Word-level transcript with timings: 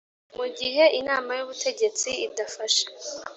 Mu 0.37 0.45
gihe 0.59 0.83
Inama 0.99 1.31
y 1.37 1.43
Ubutegetsi 1.45 2.09
idafashe 2.25 2.83